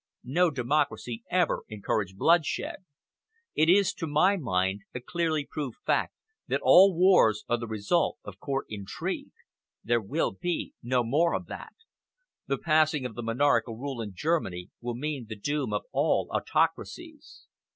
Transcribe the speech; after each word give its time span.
No 0.23 0.49
democracy 0.49 1.23
ever 1.29 1.61
encouraged 1.69 2.17
bloodshed. 2.17 2.77
It 3.53 3.69
is, 3.69 3.93
to 3.93 4.07
my 4.07 4.35
mind, 4.35 4.81
a 4.95 4.99
clearly 4.99 5.45
proved 5.47 5.77
fact 5.85 6.15
that 6.47 6.61
all 6.63 6.97
wars 6.97 7.45
are 7.47 7.57
the 7.59 7.67
result 7.67 8.17
of 8.23 8.39
court 8.39 8.65
intrigue. 8.67 9.29
There 9.83 10.01
will 10.01 10.31
be 10.31 10.73
no 10.81 11.03
more 11.03 11.35
of 11.35 11.45
that. 11.49 11.75
The 12.47 12.57
passing 12.57 13.05
of 13.05 13.13
monarchical 13.15 13.77
rule 13.77 14.01
in 14.01 14.15
Germany 14.15 14.71
will 14.81 14.95
mean 14.95 15.27
the 15.29 15.35
doom 15.35 15.71
of 15.71 15.83
all 15.91 16.27
autocracies." 16.33 17.45